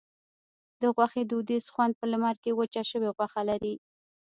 [0.81, 3.75] د غوښې دودیز خوند په لمر کې وچه شوې غوښه لري.